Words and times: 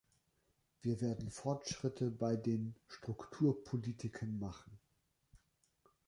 Wir 0.81 0.99
werden 0.99 1.29
Fortschritte 1.29 2.09
bei 2.09 2.35
den 2.35 2.75
Strukturpolitiken 2.87 4.39
machen. 4.39 4.79